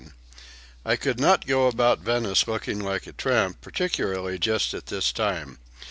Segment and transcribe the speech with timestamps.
[0.83, 5.59] "I could not go about Vienna looking like a tramp, particularly just at this time.